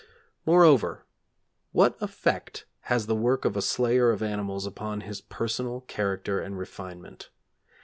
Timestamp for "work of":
3.13-3.55